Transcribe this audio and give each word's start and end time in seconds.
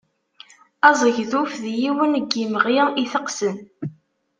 Azegḍuf 0.87 1.51
d 1.63 1.65
yiwen 1.79 2.11
n 2.23 2.27
yimɣi 2.37 2.79
iteqsen. 3.01 3.57